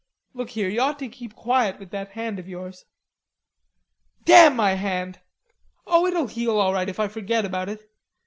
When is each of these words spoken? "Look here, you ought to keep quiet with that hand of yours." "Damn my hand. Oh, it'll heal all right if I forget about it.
"Look 0.33 0.49
here, 0.49 0.67
you 0.67 0.81
ought 0.81 0.97
to 0.97 1.07
keep 1.07 1.35
quiet 1.35 1.77
with 1.77 1.91
that 1.91 2.13
hand 2.13 2.39
of 2.39 2.47
yours." 2.49 2.85
"Damn 4.25 4.55
my 4.55 4.71
hand. 4.73 5.19
Oh, 5.85 6.07
it'll 6.07 6.25
heal 6.25 6.57
all 6.57 6.73
right 6.73 6.89
if 6.89 6.99
I 6.99 7.07
forget 7.07 7.45
about 7.45 7.69
it. 7.69 7.87